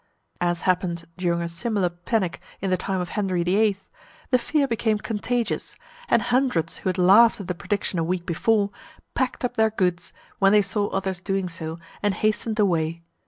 [0.41, 3.77] As happened during a similar panic in the time of Henry VIII.,
[4.31, 5.75] the fear became contagious,
[6.09, 8.71] and hundreds who had laughed at the prediction a week before,
[9.13, 13.03] packed up their goods, when they saw others doing so, and hastened away.